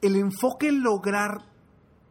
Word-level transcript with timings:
El 0.00 0.14
enfoque 0.14 0.68
en 0.68 0.82
lograr 0.84 1.42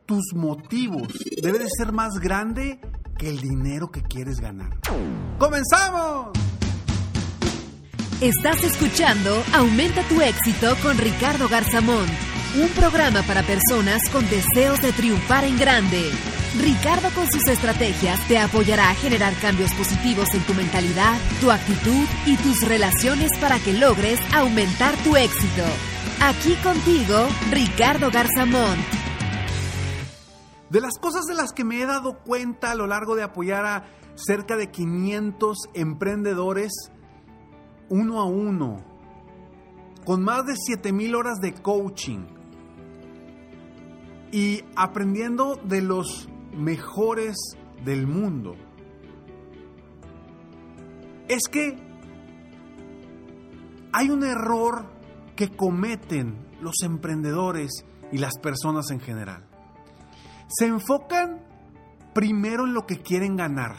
tus 0.05 0.33
motivos 0.33 1.07
debe 1.41 1.57
de 1.57 1.69
ser 1.69 1.93
más 1.93 2.19
grande 2.19 2.81
que 3.17 3.29
el 3.29 3.39
dinero 3.39 3.91
que 3.91 4.01
quieres 4.01 4.41
ganar. 4.41 4.77
¡Comenzamos! 5.37 6.37
Estás 8.19 8.61
escuchando 8.63 9.41
Aumenta 9.53 10.01
tu 10.09 10.19
éxito 10.21 10.75
con 10.83 10.97
Ricardo 10.97 11.47
Garzamón, 11.47 12.05
un 12.61 12.67
programa 12.69 13.21
para 13.21 13.43
personas 13.43 14.01
con 14.09 14.27
deseos 14.29 14.81
de 14.81 14.91
triunfar 14.91 15.45
en 15.45 15.57
grande. 15.57 16.11
Ricardo 16.59 17.09
con 17.15 17.31
sus 17.31 17.47
estrategias 17.47 18.19
te 18.27 18.37
apoyará 18.37 18.89
a 18.89 18.95
generar 18.95 19.33
cambios 19.35 19.73
positivos 19.75 20.27
en 20.33 20.41
tu 20.41 20.53
mentalidad, 20.55 21.17
tu 21.39 21.51
actitud 21.51 22.05
y 22.25 22.35
tus 22.37 22.67
relaciones 22.67 23.31
para 23.39 23.59
que 23.59 23.71
logres 23.71 24.19
aumentar 24.33 24.93
tu 25.03 25.15
éxito. 25.15 25.63
Aquí 26.19 26.55
contigo, 26.63 27.27
Ricardo 27.51 28.09
Garzamón. 28.09 28.77
De 30.71 30.81
las 30.81 30.97
cosas 30.99 31.25
de 31.25 31.35
las 31.35 31.53
que 31.53 31.63
me 31.63 31.79
he 31.79 31.85
dado 31.85 32.17
cuenta 32.23 32.71
a 32.71 32.75
lo 32.75 32.87
largo 32.87 33.15
de 33.15 33.21
apoyar 33.21 33.65
a 33.65 33.85
cerca 34.15 34.57
de 34.57 34.71
500 34.71 35.69
emprendedores 35.75 36.73
uno 37.89 38.19
a 38.19 38.25
uno, 38.25 38.83
con 40.05 40.23
más 40.23 40.43
de 40.47 40.55
7000 40.57 41.15
horas 41.15 41.39
de 41.39 41.53
coaching 41.53 42.25
y 44.31 44.63
aprendiendo 44.75 45.55
de 45.63 45.83
los 45.83 46.27
mejores 46.51 47.37
del 47.85 48.07
mundo, 48.07 48.55
es 51.27 51.43
que 51.47 51.77
hay 53.93 54.09
un 54.09 54.23
error 54.23 54.96
que 55.37 55.55
cometen 55.55 56.35
los 56.59 56.81
emprendedores 56.83 57.85
y 58.11 58.17
las 58.17 58.37
personas 58.39 58.91
en 58.91 58.99
general. 58.99 59.47
Se 60.49 60.65
enfocan 60.65 61.45
primero 62.13 62.65
en 62.65 62.73
lo 62.73 62.85
que 62.85 63.01
quieren 63.01 63.37
ganar, 63.37 63.77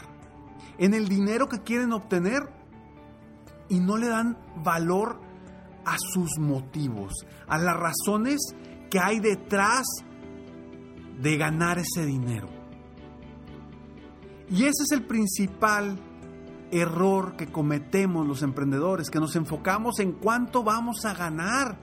en 0.79 0.95
el 0.95 1.07
dinero 1.07 1.47
que 1.47 1.59
quieren 1.59 1.91
obtener 1.91 2.41
y 3.67 3.79
no 3.79 3.97
le 3.97 4.07
dan 4.07 4.37
valor 4.63 5.19
a 5.85 5.97
sus 5.99 6.39
motivos, 6.39 7.13
a 7.47 7.57
las 7.57 7.75
razones 7.75 8.39
que 8.89 8.99
hay 8.99 9.19
detrás 9.19 9.85
de 11.21 11.37
ganar 11.37 11.77
ese 11.79 12.05
dinero. 12.05 12.47
Y 14.49 14.63
ese 14.63 14.83
es 14.83 14.91
el 14.91 15.05
principal 15.05 15.99
error 16.71 17.35
que 17.35 17.47
cometemos 17.47 18.27
los 18.27 18.41
emprendedores, 18.41 19.09
que 19.09 19.19
nos 19.19 19.35
enfocamos 19.35 19.99
en 19.99 20.11
cuánto 20.13 20.63
vamos 20.63 21.05
a 21.05 21.13
ganar, 21.13 21.77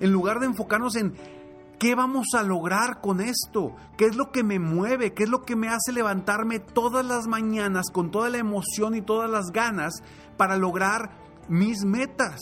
en 0.00 0.10
lugar 0.12 0.40
de 0.40 0.46
enfocarnos 0.46 0.96
en 0.96 1.14
qué 1.78 1.94
vamos 1.94 2.26
a 2.36 2.42
lograr 2.42 3.00
con 3.00 3.20
esto, 3.20 3.74
qué 3.96 4.06
es 4.06 4.16
lo 4.16 4.30
que 4.30 4.42
me 4.42 4.58
mueve, 4.58 5.14
qué 5.14 5.24
es 5.24 5.30
lo 5.30 5.42
que 5.42 5.56
me 5.56 5.68
hace 5.68 5.92
levantarme 5.92 6.60
todas 6.60 7.04
las 7.04 7.26
mañanas 7.26 7.86
con 7.92 8.10
toda 8.10 8.28
la 8.28 8.38
emoción 8.38 8.94
y 8.94 9.02
todas 9.02 9.30
las 9.30 9.50
ganas 9.50 10.02
para 10.36 10.56
lograr 10.56 11.10
mis 11.48 11.84
metas. 11.84 12.40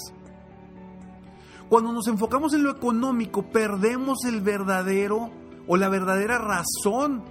Cuando 1.69 1.93
nos 1.93 2.09
enfocamos 2.09 2.55
en 2.55 2.63
lo 2.63 2.71
económico, 2.71 3.43
perdemos 3.51 4.25
el 4.25 4.41
verdadero 4.41 5.31
o 5.67 5.77
la 5.77 5.89
verdadera 5.89 6.39
razón 6.39 7.23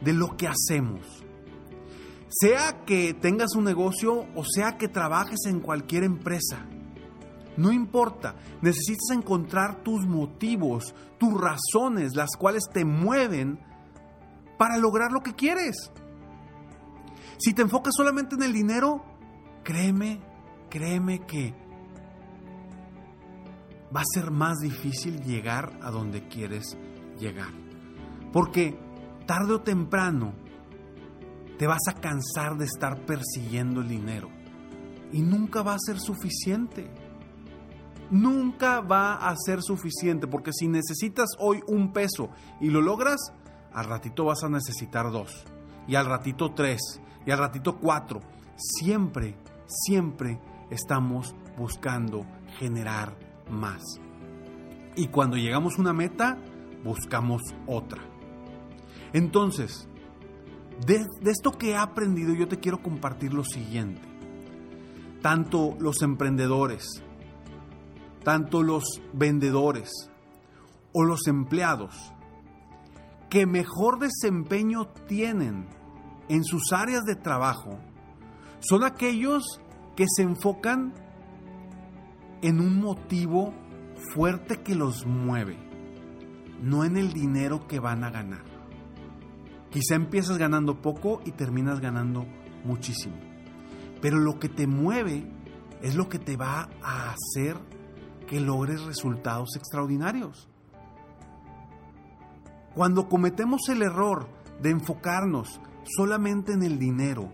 de 0.00 0.12
lo 0.12 0.36
que 0.36 0.46
hacemos. 0.46 1.24
Sea 2.28 2.84
que 2.84 3.14
tengas 3.14 3.54
un 3.54 3.64
negocio 3.64 4.26
o 4.34 4.44
sea 4.44 4.76
que 4.76 4.88
trabajes 4.88 5.46
en 5.46 5.60
cualquier 5.60 6.04
empresa. 6.04 6.66
No 7.56 7.72
importa, 7.72 8.36
necesitas 8.60 9.16
encontrar 9.16 9.82
tus 9.82 10.06
motivos, 10.06 10.94
tus 11.18 11.34
razones, 11.34 12.14
las 12.14 12.30
cuales 12.38 12.64
te 12.72 12.84
mueven 12.84 13.58
para 14.56 14.76
lograr 14.76 15.10
lo 15.10 15.22
que 15.22 15.34
quieres. 15.34 15.90
Si 17.38 17.54
te 17.54 17.62
enfocas 17.62 17.94
solamente 17.96 18.34
en 18.34 18.42
el 18.42 18.52
dinero, 18.52 19.02
créeme, 19.64 20.20
créeme 20.68 21.26
que 21.26 21.54
va 23.94 24.00
a 24.02 24.14
ser 24.14 24.30
más 24.30 24.58
difícil 24.58 25.22
llegar 25.22 25.78
a 25.82 25.90
donde 25.90 26.28
quieres 26.28 26.76
llegar. 27.18 27.52
Porque 28.32 28.78
tarde 29.26 29.54
o 29.54 29.60
temprano 29.62 30.34
te 31.58 31.66
vas 31.66 31.82
a 31.88 31.94
cansar 31.94 32.56
de 32.56 32.64
estar 32.64 33.04
persiguiendo 33.04 33.80
el 33.80 33.88
dinero 33.88 34.30
y 35.12 35.22
nunca 35.22 35.62
va 35.62 35.74
a 35.74 35.78
ser 35.78 35.98
suficiente. 35.98 36.88
Nunca 38.10 38.80
va 38.80 39.16
a 39.16 39.34
ser 39.36 39.62
suficiente 39.62 40.26
porque 40.26 40.52
si 40.52 40.66
necesitas 40.66 41.28
hoy 41.38 41.60
un 41.66 41.92
peso 41.92 42.30
y 42.60 42.70
lo 42.70 42.80
logras, 42.80 43.20
al 43.72 43.84
ratito 43.84 44.24
vas 44.24 44.42
a 44.44 44.48
necesitar 44.48 45.10
dos 45.10 45.44
y 45.86 45.94
al 45.94 46.06
ratito 46.06 46.52
tres 46.54 46.80
y 47.26 47.30
al 47.30 47.38
ratito 47.38 47.78
cuatro. 47.78 48.20
Siempre, 48.56 49.36
siempre 49.66 50.40
estamos 50.70 51.34
buscando 51.58 52.24
generar 52.58 53.14
más. 53.50 53.82
Y 54.96 55.08
cuando 55.08 55.36
llegamos 55.36 55.76
a 55.76 55.82
una 55.82 55.92
meta, 55.92 56.38
buscamos 56.82 57.42
otra. 57.66 58.02
Entonces, 59.12 59.88
de, 60.86 61.06
esto 61.26 61.52
que 61.52 61.70
he 61.70 61.76
aprendido, 61.76 62.34
yo 62.34 62.48
te 62.48 62.58
quiero 62.58 62.82
compartir 62.82 63.32
lo 63.32 63.44
siguiente. 63.44 64.02
Tanto 65.22 65.76
los 65.80 66.02
emprendedores, 66.02 67.02
tanto 68.22 68.62
los 68.62 68.84
vendedores 69.12 69.90
o 70.92 71.04
los 71.04 71.26
empleados 71.26 72.12
que 73.28 73.46
mejor 73.46 73.98
desempeño 73.98 74.86
tienen 75.06 75.66
en 76.28 76.44
sus 76.44 76.72
áreas 76.72 77.04
de 77.04 77.14
trabajo 77.14 77.78
son 78.60 78.84
aquellos 78.84 79.60
que 79.96 80.06
se 80.08 80.22
enfocan 80.22 80.94
en 82.42 82.60
un 82.60 82.80
motivo 82.80 83.52
fuerte 84.14 84.62
que 84.62 84.74
los 84.74 85.04
mueve, 85.06 85.58
no 86.62 86.84
en 86.84 86.96
el 86.96 87.12
dinero 87.12 87.66
que 87.66 87.80
van 87.80 88.04
a 88.04 88.10
ganar. 88.10 88.47
Quizá 89.70 89.94
empiezas 89.94 90.38
ganando 90.38 90.80
poco 90.80 91.20
y 91.24 91.32
terminas 91.32 91.80
ganando 91.80 92.26
muchísimo. 92.64 93.16
Pero 94.00 94.18
lo 94.18 94.38
que 94.38 94.48
te 94.48 94.66
mueve 94.66 95.30
es 95.82 95.94
lo 95.94 96.08
que 96.08 96.18
te 96.18 96.36
va 96.36 96.68
a 96.82 97.12
hacer 97.12 97.56
que 98.26 98.40
logres 98.40 98.82
resultados 98.82 99.56
extraordinarios. 99.56 100.48
Cuando 102.74 103.08
cometemos 103.08 103.68
el 103.68 103.82
error 103.82 104.28
de 104.62 104.70
enfocarnos 104.70 105.60
solamente 105.96 106.52
en 106.52 106.62
el 106.62 106.78
dinero, 106.78 107.32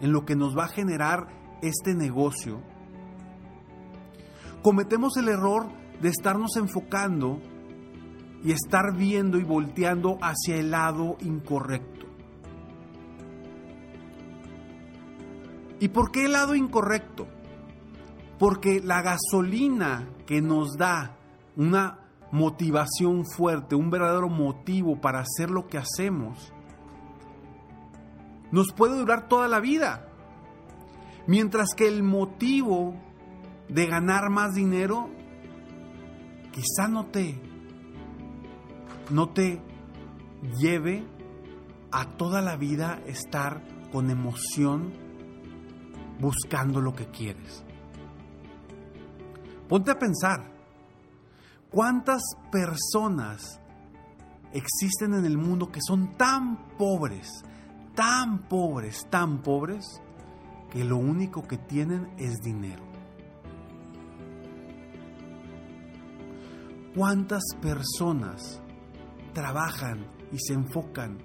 en 0.00 0.12
lo 0.12 0.24
que 0.24 0.36
nos 0.36 0.56
va 0.56 0.64
a 0.64 0.68
generar 0.68 1.28
este 1.62 1.94
negocio, 1.94 2.60
cometemos 4.62 5.16
el 5.16 5.28
error 5.28 5.66
de 6.00 6.08
estarnos 6.08 6.56
enfocando 6.56 7.40
y 8.44 8.52
estar 8.52 8.96
viendo 8.96 9.38
y 9.38 9.44
volteando 9.44 10.18
hacia 10.20 10.56
el 10.56 10.70
lado 10.70 11.16
incorrecto. 11.20 12.06
¿Y 15.78 15.88
por 15.88 16.10
qué 16.10 16.24
el 16.24 16.32
lado 16.32 16.54
incorrecto? 16.54 17.26
Porque 18.38 18.80
la 18.80 19.02
gasolina 19.02 20.08
que 20.26 20.40
nos 20.40 20.76
da 20.76 21.16
una 21.56 22.00
motivación 22.32 23.24
fuerte, 23.26 23.74
un 23.74 23.90
verdadero 23.90 24.28
motivo 24.28 25.00
para 25.00 25.20
hacer 25.20 25.50
lo 25.50 25.66
que 25.68 25.78
hacemos, 25.78 26.52
nos 28.50 28.72
puede 28.72 28.96
durar 28.96 29.28
toda 29.28 29.48
la 29.48 29.60
vida. 29.60 30.08
Mientras 31.26 31.70
que 31.76 31.88
el 31.88 32.02
motivo 32.02 32.94
de 33.68 33.86
ganar 33.86 34.30
más 34.30 34.54
dinero 34.54 35.08
quizá 36.52 36.88
no 36.88 37.06
te 37.06 37.38
no 39.10 39.28
te 39.30 39.60
lleve 40.58 41.04
a 41.90 42.16
toda 42.16 42.40
la 42.42 42.56
vida 42.56 43.00
estar 43.06 43.62
con 43.92 44.10
emoción 44.10 44.92
buscando 46.20 46.80
lo 46.80 46.94
que 46.94 47.06
quieres. 47.06 47.64
Ponte 49.68 49.90
a 49.90 49.98
pensar, 49.98 50.52
¿cuántas 51.70 52.22
personas 52.50 53.60
existen 54.52 55.14
en 55.14 55.24
el 55.24 55.36
mundo 55.36 55.70
que 55.70 55.80
son 55.86 56.16
tan 56.16 56.68
pobres, 56.76 57.28
tan 57.94 58.48
pobres, 58.48 59.06
tan 59.10 59.42
pobres, 59.42 60.00
que 60.70 60.84
lo 60.84 60.96
único 60.96 61.42
que 61.42 61.58
tienen 61.58 62.08
es 62.18 62.36
dinero? 62.38 62.84
¿Cuántas 66.94 67.42
personas 67.60 68.62
trabajan 69.36 70.06
y 70.32 70.38
se 70.38 70.54
enfocan 70.54 71.18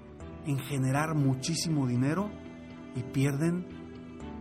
en 0.44 0.58
generar 0.58 1.14
muchísimo 1.14 1.86
dinero 1.86 2.30
y 2.94 3.02
pierden 3.02 3.66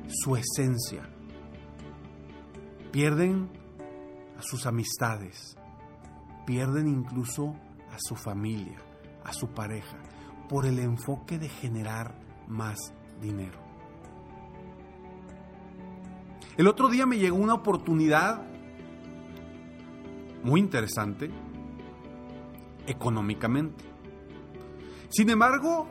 su 0.10 0.36
esencia? 0.36 1.10
Pierden 2.92 3.50
a 4.38 4.42
sus 4.42 4.66
amistades, 4.66 5.56
pierden 6.46 6.90
incluso 6.90 7.56
a 7.94 7.98
su 7.98 8.16
familia, 8.16 8.78
a 9.24 9.32
su 9.32 9.48
pareja, 9.54 9.98
por 10.50 10.66
el 10.66 10.78
enfoque 10.80 11.40
de 11.40 11.48
generar 11.48 12.20
más 12.50 12.94
dinero. 13.22 13.62
El 16.58 16.68
otro 16.68 16.90
día 16.90 17.06
me 17.06 17.18
llegó 17.18 17.38
una 17.38 17.54
oportunidad 17.54 18.46
muy 20.44 20.60
interesante 20.60 21.32
económicamente. 22.92 23.84
Sin 25.10 25.30
embargo, 25.30 25.88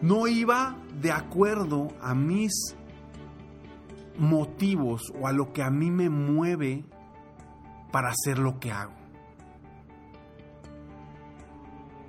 no 0.00 0.26
iba 0.26 0.76
de 1.00 1.12
acuerdo 1.12 1.88
a 2.00 2.14
mis 2.14 2.52
motivos 4.18 5.12
o 5.20 5.26
a 5.26 5.32
lo 5.32 5.52
que 5.52 5.62
a 5.62 5.70
mí 5.70 5.90
me 5.90 6.08
mueve 6.08 6.84
para 7.90 8.10
hacer 8.10 8.38
lo 8.38 8.58
que 8.58 8.72
hago. 8.72 8.94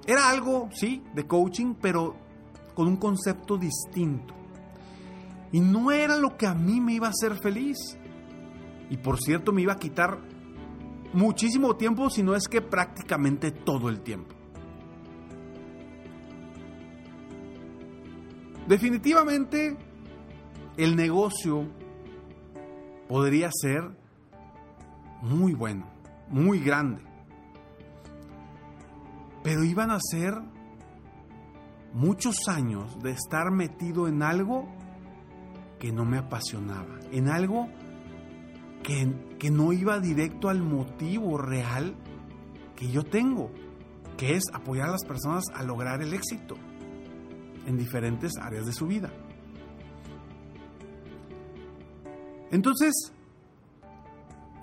Era 0.06 0.30
algo, 0.30 0.70
sí, 0.72 1.04
de 1.14 1.28
coaching, 1.28 1.76
pero 1.82 2.16
con 2.74 2.88
un 2.88 2.96
concepto 2.96 3.58
distinto. 3.58 4.34
Y 5.52 5.60
no 5.60 5.92
era 5.92 6.18
lo 6.18 6.38
que 6.38 6.48
a 6.48 6.54
mí 6.54 6.80
me 6.80 6.94
iba 6.94 7.08
a 7.08 7.10
hacer 7.10 7.36
feliz. 7.36 7.78
Y 8.90 8.98
por 8.98 9.20
cierto, 9.20 9.52
me 9.52 9.62
iba 9.62 9.74
a 9.74 9.80
quitar 9.80 10.20
muchísimo 11.14 11.76
tiempo, 11.76 12.10
si 12.10 12.24
no 12.24 12.36
es 12.36 12.48
que 12.48 12.62
prácticamente 12.62 13.52
todo 13.52 13.90
el 13.90 14.02
tiempo. 14.02 14.36
Definitivamente, 18.68 19.78
el 20.76 20.96
negocio 20.96 21.66
podría 23.08 23.50
ser 23.52 23.90
muy 25.22 25.54
bueno, 25.54 25.88
muy 26.30 26.60
grande. 26.60 27.02
Pero 29.44 29.64
iban 29.64 29.92
a 29.92 30.00
ser 30.02 30.34
muchos 31.94 32.36
años 32.48 33.02
de 33.02 33.12
estar 33.12 33.52
metido 33.52 34.08
en 34.08 34.22
algo 34.22 34.68
que 35.80 35.92
no 35.92 36.06
me 36.06 36.18
apasionaba, 36.18 37.00
en 37.12 37.30
algo 37.30 37.70
que, 38.84 39.08
no 39.52 39.74
iba 39.74 40.00
directo 40.00 40.50
al 40.50 40.62
motivo 40.62 41.38
real 41.38 41.96
que 42.76 42.90
yo 42.90 43.04
tengo, 43.04 43.52
que 44.18 44.36
es 44.36 44.44
apoyar 44.54 44.90
a 44.90 44.94
las 44.94 45.06
personas 45.06 45.44
a 45.54 45.64
lograr 45.64 46.02
el 46.02 46.14
éxito 46.14 46.56
en 47.66 47.78
diferentes 47.78 48.38
áreas 48.38 48.66
de 48.66 48.74
su 48.74 48.88
vida. 48.88 49.12
Entonces, 52.52 52.94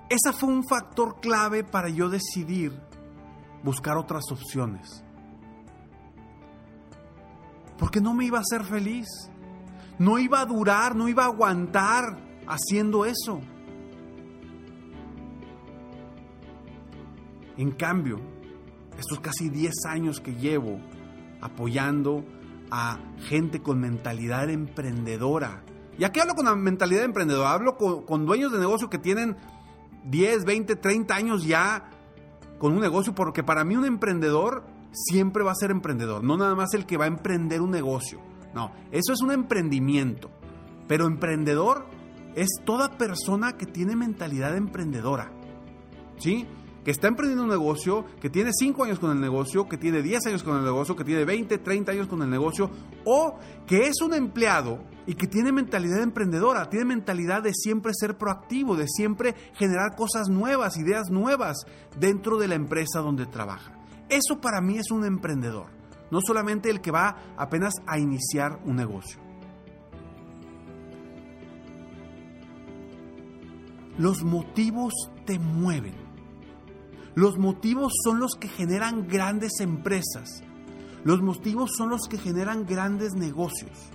esa 0.08 0.32
fue 0.32 0.48
un 0.48 0.66
factor 0.66 1.20
clave 1.20 1.64
para 1.64 1.88
yo 1.88 2.08
decidir 2.08 2.72
buscar 3.62 3.96
otras 3.96 4.24
opciones. 4.30 5.04
Porque 7.78 8.00
no 8.00 8.14
me 8.14 8.24
iba 8.24 8.38
a 8.38 8.42
hacer 8.42 8.64
feliz. 8.64 9.06
No 9.98 10.18
iba 10.18 10.40
a 10.40 10.46
durar, 10.46 10.96
no 10.96 11.08
iba 11.08 11.24
a 11.24 11.26
aguantar 11.26 12.18
haciendo 12.46 13.04
eso. 13.04 13.40
En 17.56 17.70
cambio, 17.72 18.20
estos 18.98 19.20
casi 19.20 19.48
10 19.48 19.72
años 19.88 20.20
que 20.20 20.34
llevo 20.34 20.78
apoyando 21.40 22.24
a 22.70 22.98
gente 23.28 23.62
con 23.62 23.80
mentalidad 23.80 24.50
emprendedora. 24.50 25.62
¿Y 25.98 26.04
aquí 26.04 26.20
hablo 26.20 26.34
con 26.34 26.46
la 26.46 26.56
mentalidad 26.56 27.04
emprendedora? 27.04 27.52
Hablo 27.52 27.76
con, 27.76 28.26
dueños 28.26 28.52
de 28.52 28.58
negocio 28.58 28.90
que 28.90 28.98
tienen 28.98 29.36
10, 30.04 30.44
20, 30.44 30.76
30 30.76 31.14
años 31.14 31.44
ya 31.44 31.90
con 32.58 32.72
un 32.72 32.80
negocio, 32.80 33.14
porque 33.14 33.42
para 33.44 33.64
mí 33.64 33.76
un 33.76 33.84
emprendedor 33.84 34.64
siempre 34.92 35.44
va 35.44 35.52
a 35.52 35.56
ser 35.56 35.70
emprendedor, 35.70 36.22
no 36.24 36.36
nada 36.36 36.54
más 36.54 36.72
el 36.74 36.86
que 36.86 36.96
va 36.96 37.04
a 37.04 37.08
emprender 37.08 37.60
un 37.60 37.70
negocio. 37.70 38.20
No, 38.54 38.72
eso 38.92 39.12
es 39.12 39.20
un 39.20 39.32
emprendimiento. 39.32 40.30
Pero 40.86 41.06
emprendedor 41.06 41.86
es 42.34 42.48
toda 42.64 42.96
persona 42.96 43.56
que 43.56 43.66
tiene 43.66 43.96
mentalidad 43.96 44.56
emprendedora. 44.56 45.32
¿Sí? 46.18 46.46
Que 46.84 46.90
está 46.90 47.08
emprendiendo 47.08 47.44
un 47.44 47.50
negocio, 47.50 48.04
que 48.20 48.28
tiene 48.28 48.50
5 48.52 48.84
años 48.84 48.98
con 48.98 49.10
el 49.10 49.20
negocio, 49.20 49.66
que 49.66 49.78
tiene 49.78 50.02
10 50.02 50.26
años 50.26 50.42
con 50.42 50.58
el 50.58 50.64
negocio, 50.64 50.94
que 50.94 51.04
tiene 51.04 51.24
20, 51.24 51.58
30 51.58 51.92
años 51.92 52.06
con 52.06 52.22
el 52.22 52.28
negocio, 52.28 52.70
o 53.04 53.38
que 53.66 53.86
es 53.86 54.02
un 54.02 54.12
empleado 54.12 54.80
y 55.06 55.14
que 55.14 55.26
tiene 55.26 55.50
mentalidad 55.50 56.02
emprendedora, 56.02 56.68
tiene 56.68 56.84
mentalidad 56.84 57.42
de 57.42 57.54
siempre 57.54 57.92
ser 57.94 58.18
proactivo, 58.18 58.76
de 58.76 58.86
siempre 58.86 59.34
generar 59.54 59.96
cosas 59.96 60.28
nuevas, 60.28 60.76
ideas 60.76 61.10
nuevas 61.10 61.56
dentro 61.98 62.38
de 62.38 62.48
la 62.48 62.54
empresa 62.54 63.00
donde 63.00 63.26
trabaja. 63.26 63.72
Eso 64.10 64.40
para 64.40 64.60
mí 64.60 64.76
es 64.76 64.90
un 64.90 65.06
emprendedor, 65.06 65.66
no 66.10 66.20
solamente 66.20 66.68
el 66.68 66.82
que 66.82 66.90
va 66.90 67.16
apenas 67.38 67.74
a 67.86 67.98
iniciar 67.98 68.60
un 68.64 68.76
negocio. 68.76 69.24
Los 73.96 74.22
motivos 74.22 74.92
te 75.24 75.38
mueven. 75.38 76.03
Los 77.14 77.38
motivos 77.38 77.92
son 78.02 78.18
los 78.18 78.34
que 78.34 78.48
generan 78.48 79.06
grandes 79.06 79.60
empresas. 79.60 80.42
Los 81.04 81.22
motivos 81.22 81.72
son 81.76 81.90
los 81.90 82.08
que 82.08 82.18
generan 82.18 82.66
grandes 82.66 83.14
negocios. 83.14 83.90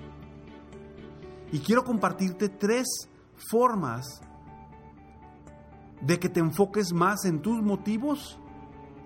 Y 1.51 1.59
quiero 1.59 1.83
compartirte 1.83 2.47
tres 2.49 2.87
formas 3.49 4.21
de 6.01 6.19
que 6.19 6.29
te 6.29 6.39
enfoques 6.39 6.93
más 6.93 7.25
en 7.25 7.41
tus 7.41 7.61
motivos 7.61 8.39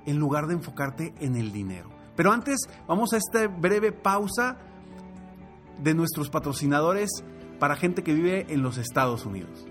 en 0.06 0.20
lugar 0.20 0.48
de 0.48 0.54
enfocarte 0.54 1.14
en 1.20 1.36
el 1.36 1.52
dinero. 1.52 1.90
Pero 2.16 2.32
antes 2.32 2.68
vamos 2.88 3.14
a 3.14 3.18
esta 3.18 3.48
breve 3.48 3.92
pausa 3.92 4.58
de 5.82 5.94
nuestros 5.96 6.30
patrocinadores 6.30 7.10
para 7.60 7.76
gente 7.76 8.04
que 8.04 8.14
vive 8.14 8.46
en 8.54 8.62
los 8.62 8.78
Estados 8.78 9.26
Unidos. 9.26 9.66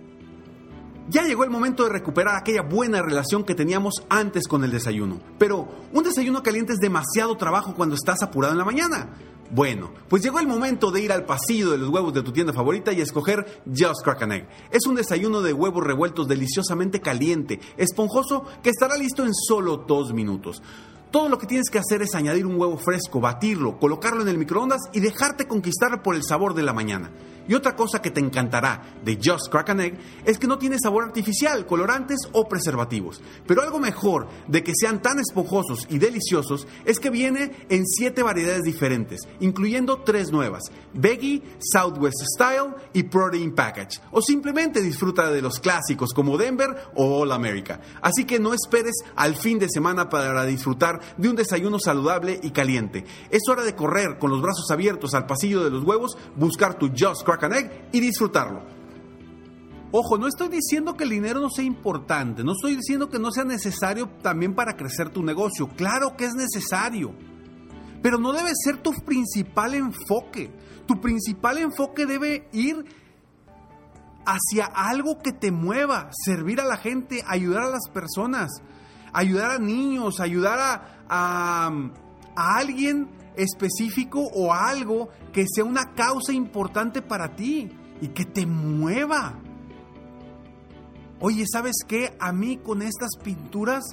Ya 1.09 1.25
llegó 1.25 1.45
el 1.45 1.51
momento 1.51 1.85
de 1.85 1.91
recuperar 1.91 2.37
aquella 2.37 2.63
buena 2.63 3.03
relación 3.03 3.45
que 3.45 3.55
teníamos 3.55 4.05
antes 4.09 4.47
con 4.47 4.63
el 4.65 4.71
desayuno. 4.71 5.21
Pero 5.39 5.69
un 5.93 6.05
desayuno 6.05 6.43
caliente 6.43 6.73
es 6.73 6.79
demasiado 6.79 7.37
trabajo 7.37 7.75
cuando 7.75 7.97
estás 7.97 8.23
apurado 8.23 8.53
en 8.53 8.59
la 8.59 8.65
mañana. 8.65 9.11
Bueno, 9.51 9.91
pues 10.09 10.23
llegó 10.23 10.39
el 10.39 10.47
momento 10.47 10.91
de 10.91 11.03
ir 11.03 11.13
al 11.13 11.27
pasillo 11.27 11.73
de 11.73 11.79
los 11.79 11.91
huevos 11.91 12.15
de 12.15 12.23
tu 12.23 12.33
tienda 12.33 12.55
favorita 12.55 12.91
y 12.93 13.03
escoger 13.03 13.63
Just 13.67 14.03
Crack 14.03 14.23
Egg. 14.23 14.49
Es 14.71 14.87
un 14.87 14.95
desayuno 14.95 15.43
de 15.43 15.53
huevos 15.53 15.85
revueltos 15.85 16.27
deliciosamente 16.27 17.01
caliente, 17.01 17.61
esponjoso, 17.77 18.47
que 18.63 18.71
estará 18.71 18.97
listo 18.97 19.27
en 19.27 19.35
solo 19.35 19.85
dos 19.87 20.15
minutos. 20.15 20.63
Todo 21.13 21.29
lo 21.29 21.39
que 21.39 21.47
tienes 21.47 21.69
que 21.69 21.79
hacer 21.79 22.01
es 22.01 22.15
añadir 22.15 22.47
un 22.47 22.59
huevo 22.59 22.79
fresco, 22.79 23.21
batirlo, 23.21 23.79
colocarlo 23.79 24.23
en 24.23 24.29
el 24.29 24.39
microondas 24.39 24.81
y 24.95 25.01
dejarte 25.01 25.47
conquistar 25.47 26.03
por 26.03 26.15
el 26.15 26.25
sabor 26.25 26.55
de 26.55 26.63
la 26.63 26.73
mañana. 26.73 27.11
Y 27.47 27.55
otra 27.55 27.75
cosa 27.75 28.01
que 28.01 28.13
te 28.13 28.21
encantará 28.21 28.95
de 29.05 29.17
Just 29.23 29.51
Crack 29.51 29.71
an 29.71 29.81
Egg 29.81 29.99
es 30.25 30.39
que 30.39 30.47
no 30.47 30.59
tiene 30.59 30.79
sabor 30.79 31.03
artificial, 31.03 31.67
colorantes 31.67 32.21
o 32.31 32.49
preservativos. 32.49 33.21
Pero 33.47 33.63
algo 33.63 33.81
mejor 33.81 34.29
de 34.47 34.63
que 34.63 34.73
sean 34.75 35.03
tan 35.03 35.19
esponjosos 35.19 35.89
y 35.91 35.99
deliciosos 35.99 36.69
es 36.85 37.01
que 37.01 37.11
viene 37.11 37.67
en 37.69 37.85
7 37.85 38.23
variedades 38.23 38.63
diferentes, 38.63 39.23
incluyendo 39.41 40.03
3 40.03 40.31
nuevas: 40.31 40.63
Veggie, 40.95 41.43
Southwest 41.59 42.23
Style 42.33 42.77
y 42.93 43.03
Protein 43.03 43.55
Package. 43.55 44.01
O 44.13 44.23
simplemente 44.23 44.81
disfruta 44.81 45.29
de 45.29 45.43
los 45.43 45.59
clásicos 45.59 46.15
como 46.15 46.39
Denver 46.39 46.93
o 46.95 47.23
All 47.23 47.33
America. 47.33 47.81
Así 48.01 48.25
que 48.25 48.39
no 48.39 48.55
esperes 48.55 48.95
al 49.17 49.35
fin 49.35 49.59
de 49.59 49.69
semana 49.69 50.09
para 50.09 50.45
disfrutar 50.45 51.01
de 51.17 51.29
un 51.29 51.37
desayuno 51.37 51.79
saludable 51.79 52.41
y 52.43 52.51
caliente. 52.51 53.05
Es 53.31 53.43
hora 53.49 53.63
de 53.63 53.75
correr 53.75 54.19
con 54.19 54.31
los 54.31 54.43
brazos 54.43 54.71
abiertos 54.71 55.15
al 55.15 55.27
pasillo 55.27 55.65
de 55.65 55.71
los 55.71 55.85
huevos, 55.85 56.17
buscar 56.37 56.79
tu 56.79 56.89
Just 56.89 57.25
Crack 57.25 57.45
an 57.45 57.55
Egg 57.55 57.89
y 57.93 58.01
disfrutarlo. 58.01 58.63
Ojo, 59.95 60.17
no 60.17 60.27
estoy 60.27 60.49
diciendo 60.49 60.97
que 60.97 61.05
el 61.05 61.11
dinero 61.11 61.39
no 61.39 61.51
sea 61.51 61.65
importante, 61.65 62.43
no 62.43 62.53
estoy 62.53 62.77
diciendo 62.77 63.11
que 63.11 63.19
no 63.19 63.31
sea 63.31 63.45
necesario 63.45 64.09
también 64.23 64.55
para 64.55 64.75
crecer 64.75 65.11
tu 65.11 65.23
negocio. 65.23 65.69
Claro 65.69 66.17
que 66.17 66.25
es 66.25 66.33
necesario, 66.33 67.13
pero 68.03 68.17
no 68.19 68.33
debe 68.33 68.53
ser 68.55 68.79
tu 68.79 68.93
principal 68.93 69.75
enfoque. 69.75 70.51
Tu 70.87 70.99
principal 70.99 71.59
enfoque 71.59 72.07
debe 72.07 72.49
ir 72.53 72.85
hacia 74.25 74.65
algo 74.65 75.19
que 75.19 75.33
te 75.33 75.51
mueva, 75.51 76.09
servir 76.25 76.61
a 76.61 76.65
la 76.65 76.79
gente, 76.79 77.23
ayudar 77.27 77.65
a 77.65 77.71
las 77.71 77.89
personas, 77.93 78.51
ayudar 79.13 79.53
a 79.53 79.59
niños, 79.59 80.21
ayudar 80.21 80.59
a, 80.59 81.07
a, 81.09 81.71
a 82.37 82.57
alguien 82.57 83.09
específico 83.37 84.21
o 84.35 84.53
algo 84.53 85.09
que 85.33 85.47
sea 85.53 85.65
una 85.65 85.95
causa 85.95 86.33
importante 86.33 87.03
para 87.03 87.35
ti 87.35 87.71
y 88.01 88.09
que 88.09 88.25
te 88.25 88.47
mueva. 88.47 89.39
Oye, 91.21 91.45
¿sabes 91.51 91.77
qué? 91.87 92.15
A 92.19 92.33
mí 92.33 92.59
con 92.59 92.83
estas 92.83 93.11
pinturas 93.23 93.85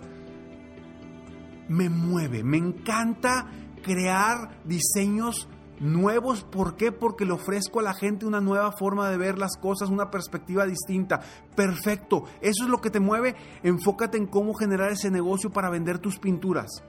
me 1.67 1.89
mueve, 1.89 2.43
me 2.43 2.57
encanta 2.57 3.45
crear 3.83 4.59
diseños 4.65 5.47
nuevos. 5.79 6.43
¿Por 6.43 6.75
qué? 6.75 6.91
Porque 6.91 7.25
le 7.25 7.33
ofrezco 7.33 7.79
a 7.79 7.83
la 7.83 7.93
gente 7.93 8.25
una 8.25 8.41
nueva 8.41 8.71
forma 8.71 9.09
de 9.09 9.17
ver 9.17 9.37
las 9.37 9.57
cosas, 9.57 9.89
una 9.89 10.11
perspectiva 10.11 10.65
distinta. 10.65 11.21
Perfecto, 11.55 12.25
eso 12.41 12.63
es 12.63 12.69
lo 12.69 12.81
que 12.81 12.89
te 12.89 12.99
mueve. 12.99 13.35
Enfócate 13.63 14.17
en 14.17 14.27
cómo 14.27 14.53
generar 14.53 14.91
ese 14.91 15.11
negocio 15.11 15.51
para 15.51 15.69
vender 15.69 15.99
tus 15.99 16.19
pinturas. 16.19 16.83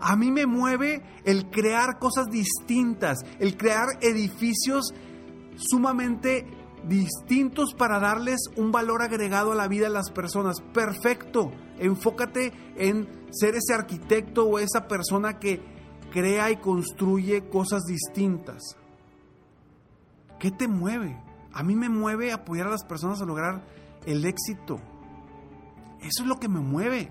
A 0.00 0.16
mí 0.16 0.30
me 0.30 0.46
mueve 0.46 1.02
el 1.24 1.50
crear 1.50 1.98
cosas 1.98 2.26
distintas, 2.30 3.20
el 3.38 3.56
crear 3.56 3.86
edificios 4.02 4.92
sumamente 5.56 6.46
distintos 6.86 7.72
para 7.74 7.98
darles 7.98 8.50
un 8.56 8.70
valor 8.70 9.02
agregado 9.02 9.52
a 9.52 9.54
la 9.54 9.68
vida 9.68 9.84
de 9.84 9.94
las 9.94 10.10
personas. 10.10 10.60
Perfecto. 10.60 11.52
Enfócate 11.78 12.52
en 12.76 13.08
ser 13.30 13.54
ese 13.54 13.72
arquitecto 13.74 14.44
o 14.46 14.58
esa 14.58 14.86
persona 14.86 15.38
que 15.38 15.73
crea 16.14 16.52
y 16.52 16.58
construye 16.58 17.48
cosas 17.48 17.82
distintas. 17.88 18.76
¿Qué 20.38 20.52
te 20.52 20.68
mueve? 20.68 21.20
A 21.52 21.64
mí 21.64 21.74
me 21.74 21.88
mueve 21.88 22.30
apoyar 22.30 22.68
a 22.68 22.70
las 22.70 22.84
personas 22.84 23.20
a 23.20 23.24
lograr 23.24 23.64
el 24.06 24.24
éxito. 24.24 24.78
Eso 26.00 26.22
es 26.22 26.26
lo 26.26 26.36
que 26.36 26.48
me 26.48 26.60
mueve. 26.60 27.10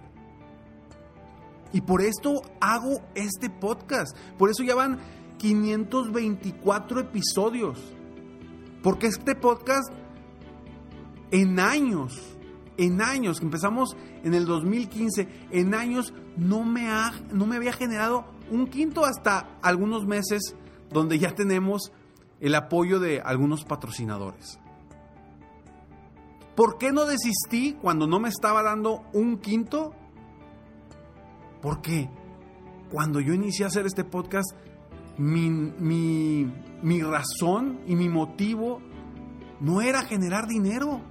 Y 1.73 1.81
por 1.81 2.01
esto 2.01 2.43
hago 2.61 3.01
este 3.13 3.49
podcast. 3.49 4.15
Por 4.37 4.49
eso 4.49 4.63
ya 4.63 4.73
van 4.73 4.99
524 5.37 7.01
episodios. 7.01 7.79
Porque 8.81 9.07
este 9.07 9.35
podcast 9.35 9.91
en 11.31 11.59
años, 11.59 12.37
en 12.77 13.01
años, 13.01 13.39
que 13.39 13.45
empezamos 13.45 13.97
en 14.23 14.33
el 14.33 14.45
2015, 14.45 15.27
en 15.51 15.73
años 15.73 16.13
no 16.37 16.63
me, 16.63 16.89
ha, 16.89 17.11
no 17.33 17.45
me 17.45 17.57
había 17.57 17.73
generado 17.73 18.32
un 18.51 18.67
quinto 18.67 19.05
hasta 19.05 19.57
algunos 19.61 20.05
meses 20.05 20.55
donde 20.89 21.19
ya 21.19 21.33
tenemos 21.33 21.91
el 22.39 22.55
apoyo 22.55 22.99
de 22.99 23.21
algunos 23.21 23.63
patrocinadores. 23.65 24.59
¿Por 26.55 26.77
qué 26.77 26.91
no 26.91 27.05
desistí 27.05 27.73
cuando 27.81 28.05
no 28.05 28.19
me 28.19 28.29
estaba 28.29 28.61
dando 28.61 29.03
un 29.13 29.37
quinto? 29.37 29.93
Porque 31.61 32.09
cuando 32.91 33.19
yo 33.19 33.33
inicié 33.33 33.65
a 33.65 33.69
hacer 33.69 33.85
este 33.85 34.03
podcast, 34.03 34.51
mi, 35.17 35.49
mi, 35.49 36.51
mi 36.81 37.01
razón 37.01 37.79
y 37.87 37.95
mi 37.95 38.09
motivo 38.09 38.81
no 39.59 39.81
era 39.81 40.03
generar 40.03 40.47
dinero. 40.47 41.01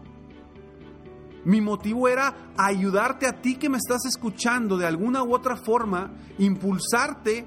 Mi 1.45 1.61
motivo 1.61 2.09
era 2.09 2.53
ayudarte 2.57 3.27
a 3.27 3.41
ti 3.41 3.57
que 3.57 3.69
me 3.69 3.79
estás 3.79 4.05
escuchando 4.07 4.77
de 4.77 4.87
alguna 4.87 5.23
u 5.23 5.35
otra 5.35 5.57
forma, 5.57 6.13
impulsarte, 6.39 7.47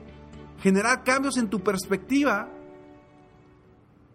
generar 0.59 1.03
cambios 1.03 1.37
en 1.37 1.49
tu 1.49 1.61
perspectiva 1.61 2.49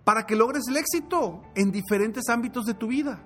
para 0.04 0.26
que 0.26 0.36
logres 0.36 0.64
el 0.68 0.76
éxito 0.76 1.42
en 1.54 1.70
diferentes 1.70 2.28
ámbitos 2.28 2.64
de 2.64 2.74
tu 2.74 2.88
vida. 2.88 3.22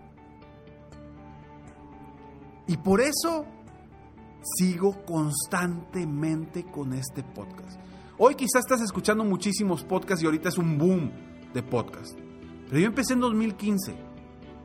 Y 2.66 2.76
por 2.76 3.00
eso 3.00 3.46
sigo 4.42 5.04
constantemente 5.04 6.64
con 6.64 6.92
este 6.92 7.23
podcast. 7.23 7.80
Hoy 8.16 8.34
quizás 8.37 8.61
estás 8.61 8.80
escuchando 8.80 9.25
muchísimos 9.25 9.82
podcasts 9.82 10.23
y 10.23 10.26
ahorita 10.26 10.50
es 10.50 10.58
un 10.58 10.78
boom 10.78 11.11
de 11.52 11.62
podcast. 11.62 12.16
Pero 12.68 12.78
yo 12.78 12.87
empecé 12.87 13.14
en 13.14 13.20
2015. 13.20 13.94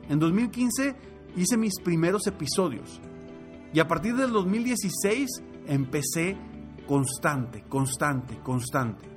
En 0.08 0.18
2015 0.18 0.94
hice 1.36 1.56
mis 1.56 1.80
primeros 1.80 2.26
episodios. 2.26 3.00
Y 3.72 3.80
a 3.80 3.88
partir 3.88 4.16
del 4.16 4.32
2016 4.32 5.28
empecé 5.66 6.36
constante, 6.86 7.62
constante, 7.68 8.38
constante. 8.40 9.08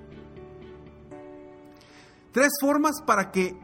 Tres 2.32 2.52
formas 2.60 3.02
para 3.06 3.32
que 3.32 3.56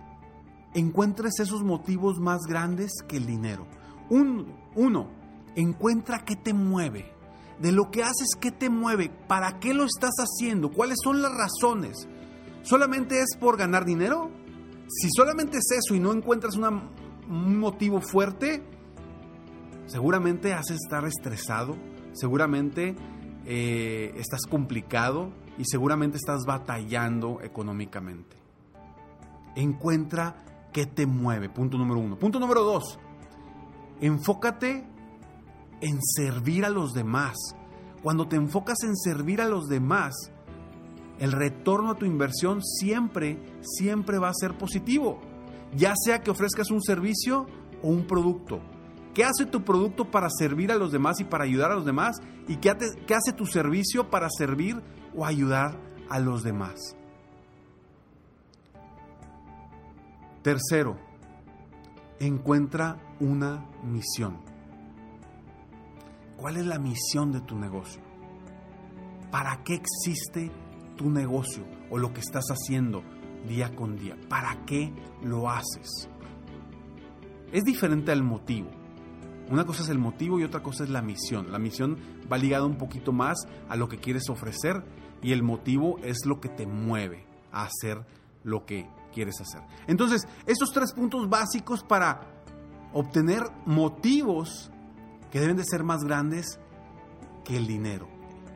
encuentres 0.73 1.39
esos 1.39 1.63
motivos 1.63 2.19
más 2.19 2.41
grandes 2.47 2.91
que 3.07 3.17
el 3.17 3.25
dinero. 3.25 3.67
Un, 4.09 4.53
uno, 4.75 5.09
encuentra 5.55 6.23
qué 6.25 6.35
te 6.35 6.53
mueve. 6.53 7.11
De 7.59 7.71
lo 7.71 7.91
que 7.91 8.03
haces, 8.03 8.29
qué 8.39 8.51
te 8.51 8.69
mueve, 8.69 9.09
para 9.27 9.59
qué 9.59 9.73
lo 9.73 9.83
estás 9.83 10.13
haciendo, 10.17 10.71
cuáles 10.71 10.97
son 11.03 11.21
las 11.21 11.33
razones. 11.33 12.07
¿Solamente 12.61 13.21
es 13.21 13.35
por 13.37 13.57
ganar 13.57 13.85
dinero? 13.85 14.31
Si 14.87 15.09
solamente 15.15 15.57
es 15.57 15.69
eso 15.71 15.93
y 15.93 15.99
no 15.99 16.13
encuentras 16.13 16.55
un 17.29 17.59
motivo 17.59 18.01
fuerte, 18.01 18.63
seguramente 19.85 20.53
haces 20.53 20.79
estar 20.83 21.05
estresado, 21.05 21.75
seguramente 22.13 22.95
eh, 23.45 24.13
estás 24.17 24.41
complicado 24.49 25.31
y 25.57 25.63
seguramente 25.65 26.17
estás 26.17 26.45
batallando 26.45 27.39
económicamente. 27.41 28.35
Encuentra 29.55 30.43
qué 30.73 30.85
te 30.85 31.05
mueve, 31.05 31.49
punto 31.49 31.77
número 31.77 31.99
uno. 31.99 32.17
Punto 32.17 32.39
número 32.39 32.63
dos, 32.63 32.99
enfócate 34.01 34.85
en 35.81 35.99
servir 36.01 36.65
a 36.65 36.69
los 36.69 36.93
demás. 36.93 37.35
Cuando 38.01 38.27
te 38.27 38.37
enfocas 38.37 38.83
en 38.83 38.95
servir 38.95 39.41
a 39.41 39.45
los 39.45 39.67
demás, 39.67 40.13
el 41.19 41.31
retorno 41.33 41.91
a 41.91 41.95
tu 41.95 42.05
inversión 42.05 42.63
siempre, 42.63 43.37
siempre 43.61 44.17
va 44.19 44.29
a 44.29 44.33
ser 44.33 44.57
positivo. 44.57 45.19
Ya 45.75 45.93
sea 45.95 46.21
que 46.21 46.31
ofrezcas 46.31 46.71
un 46.71 46.81
servicio 46.81 47.45
o 47.81 47.89
un 47.89 48.07
producto. 48.07 48.59
¿Qué 49.13 49.23
hace 49.23 49.45
tu 49.45 49.63
producto 49.63 50.09
para 50.09 50.29
servir 50.29 50.71
a 50.71 50.75
los 50.75 50.91
demás 50.91 51.19
y 51.19 51.23
para 51.23 51.43
ayudar 51.43 51.71
a 51.71 51.75
los 51.75 51.85
demás? 51.85 52.17
¿Y 52.47 52.57
qué 52.57 52.69
hace 52.69 53.33
tu 53.33 53.45
servicio 53.45 54.09
para 54.09 54.29
servir 54.29 54.81
o 55.15 55.25
ayudar 55.25 55.79
a 56.09 56.19
los 56.19 56.43
demás? 56.43 56.95
Tercero, 60.41 60.97
encuentra 62.19 62.97
una 63.19 63.65
misión. 63.83 64.37
¿Cuál 66.37 66.57
es 66.57 66.65
la 66.65 66.79
misión 66.79 67.31
de 67.33 67.41
tu 67.41 67.57
negocio? 67.57 68.01
¿Para 69.31 69.63
qué 69.63 69.75
existe 69.75 70.49
tu 70.95 71.09
negocio 71.09 71.63
o 71.89 71.97
lo 71.97 72.13
que 72.13 72.21
estás 72.21 72.45
haciendo 72.49 73.03
día 73.47 73.75
con 73.75 73.97
día? 73.97 74.15
¿Para 74.27 74.65
qué 74.65 74.91
lo 75.23 75.49
haces? 75.49 76.09
Es 77.51 77.63
diferente 77.63 78.11
al 78.11 78.23
motivo. 78.23 78.69
Una 79.49 79.65
cosa 79.65 79.81
es 79.81 79.89
el 79.89 79.97
motivo 79.97 80.39
y 80.39 80.43
otra 80.43 80.61
cosa 80.61 80.83
es 80.83 80.89
la 80.89 81.01
misión. 81.01 81.51
La 81.51 81.59
misión 81.59 81.97
va 82.31 82.37
ligada 82.37 82.65
un 82.65 82.77
poquito 82.77 83.11
más 83.11 83.37
a 83.67 83.75
lo 83.75 83.89
que 83.89 83.97
quieres 83.97 84.29
ofrecer 84.29 84.83
y 85.23 85.31
el 85.31 85.41
motivo 85.41 85.97
es 86.03 86.25
lo 86.25 86.39
que 86.39 86.49
te 86.49 86.67
mueve 86.67 87.25
a 87.51 87.63
hacer 87.63 88.05
lo 88.43 88.65
que 88.65 88.87
quieres 89.13 89.41
hacer. 89.41 89.61
Entonces, 89.87 90.27
esos 90.45 90.71
tres 90.71 90.93
puntos 90.93 91.27
básicos 91.29 91.83
para 91.83 92.21
obtener 92.93 93.43
motivos 93.65 94.71
que 95.31 95.39
deben 95.39 95.57
de 95.57 95.63
ser 95.63 95.83
más 95.83 96.03
grandes 96.03 96.59
que 97.43 97.57
el 97.57 97.67
dinero. 97.67 98.07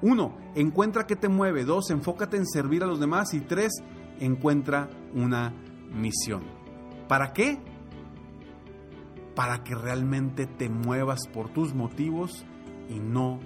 Uno, 0.01 0.35
encuentra 0.55 1.07
qué 1.07 1.15
te 1.15 1.29
mueve. 1.29 1.63
Dos, 1.63 1.89
enfócate 1.89 2.37
en 2.37 2.45
servir 2.45 2.83
a 2.83 2.87
los 2.87 2.99
demás. 2.99 3.33
Y 3.33 3.41
tres, 3.41 3.71
encuentra 4.19 4.89
una 5.13 5.53
misión. 5.93 6.43
¿Para 7.07 7.33
qué? 7.33 7.59
Para 9.35 9.63
que 9.63 9.75
realmente 9.75 10.45
te 10.45 10.69
muevas 10.69 11.27
por 11.27 11.49
tus 11.49 11.73
motivos 11.73 12.45
y 12.89 12.99
no 12.99 13.39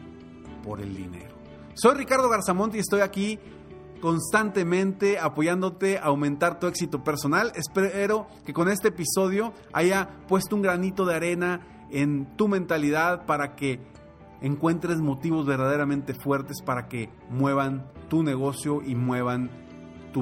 por 0.64 0.82
el 0.82 0.96
dinero. 0.96 1.36
Soy 1.76 1.96
Ricardo 1.96 2.30
Garzamonte 2.30 2.78
y 2.78 2.82
estoy 2.82 3.02
aquí 3.02 3.40
constantemente 4.02 5.20
apoyándote 5.20 5.98
a 5.98 6.06
aumentar 6.06 6.60
tu 6.60 6.68
éxito 6.68 7.04
personal. 7.04 7.52
Espero 7.56 8.28
que 8.46 8.54
con 8.54 8.70
este 8.70 8.90
episodio 8.90 9.54
haya 9.74 10.10
puesto 10.28 10.56
un 10.56 10.62
granito 10.62 11.06
de 11.06 11.16
arena 11.16 11.62
en 11.90 12.26
tu 12.36 12.48
mentalidad 12.48 13.26
para 13.26 13.56
que 13.56 13.80
encuentres 14.42 15.00
motivos 15.00 15.46
verdaderamente 15.46 16.14
fuertes 16.14 16.62
para 16.62 16.88
que 16.88 17.10
muevan 17.30 17.92
tu 18.10 18.24
negocio 18.24 18.82
y 18.86 18.96
muevan 18.96 19.50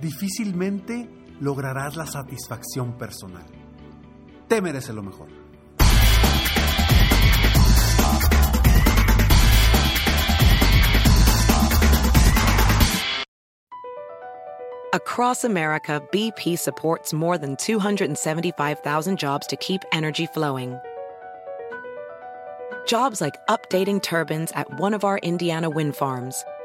difícilmente 0.00 1.08
lograrás 1.40 1.96
la 1.96 2.06
satisfacción 2.06 2.96
personal. 2.96 3.44
Te 4.46 4.60
mereces 4.62 4.94
lo 4.94 5.02
mejor. 5.02 5.28
Across 14.92 15.44
America, 15.44 16.02
BP 16.12 16.58
supports 16.58 17.12
more 17.12 17.38
than 17.38 17.56
275,000 17.56 19.18
jobs 19.18 19.46
to 19.46 19.56
keep 19.56 19.82
energy 19.92 20.26
flowing. 20.26 20.78
Jobs 22.86 23.20
like 23.20 23.36
updating 23.48 24.02
turbines 24.02 24.50
at 24.52 24.80
one 24.80 24.94
of 24.94 25.04
our 25.04 25.18
Indiana 25.18 25.70
wind 25.70 25.94
farms 25.94 26.44